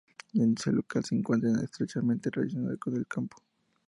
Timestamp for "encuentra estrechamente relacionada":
1.13-2.75